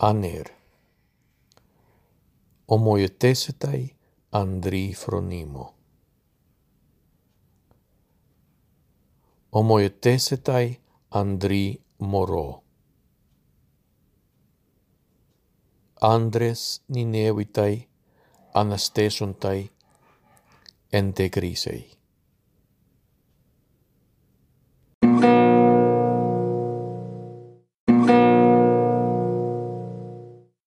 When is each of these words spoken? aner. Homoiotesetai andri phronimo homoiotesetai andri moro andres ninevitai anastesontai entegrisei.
aner. 0.00 0.46
Homoiotesetai 2.70 3.82
andri 4.32 4.94
phronimo 4.94 5.80
homoiotesetai 9.52 10.78
andri 11.10 11.82
moro 11.98 12.62
andres 16.00 16.82
ninevitai 16.88 17.88
anastesontai 18.54 19.70
entegrisei. 20.92 21.99